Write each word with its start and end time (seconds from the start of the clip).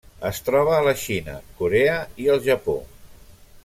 Es 0.27 0.37
troba 0.45 0.71
a 0.77 0.85
la 0.87 0.93
Xina, 1.03 1.37
Corea 1.61 2.01
i 2.25 2.31
el 2.37 2.43
Japó. 2.51 2.79